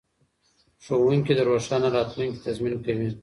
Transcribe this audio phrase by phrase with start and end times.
[0.83, 3.07] ښوونکي د روښانه راتلونکي تضمین کوي.